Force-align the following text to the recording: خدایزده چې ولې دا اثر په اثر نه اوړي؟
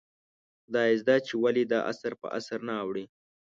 خدایزده 0.63 1.15
چې 1.27 1.33
ولې 1.43 1.63
دا 1.71 1.79
اثر 1.91 2.11
په 2.21 2.27
اثر 2.37 2.59
نه 2.67 2.73
اوړي؟ 2.83 3.05